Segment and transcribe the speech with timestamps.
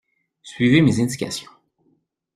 [0.41, 1.51] Suivez mes indications.